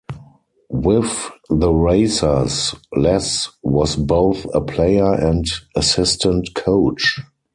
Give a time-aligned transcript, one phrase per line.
[0.73, 7.19] With the Racers, Les was both a player and assistant coach.